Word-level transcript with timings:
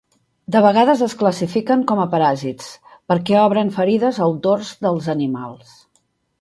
De 0.53 0.61
vegades 0.65 1.03
es 1.07 1.13
classifiquen 1.19 1.83
com 1.91 2.01
a 2.05 2.07
paràsits, 2.15 2.71
perquè 3.13 3.37
obren 3.43 3.71
ferides 3.79 4.21
al 4.29 4.37
dors 4.49 4.75
dels 4.89 5.15
animals. 5.19 5.81